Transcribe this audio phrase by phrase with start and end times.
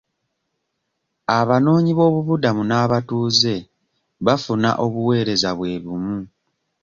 [1.39, 3.53] Abanoonyi b'obubuddamu n'abatuuze
[4.25, 6.17] bafuna obuweereza bwe bumu.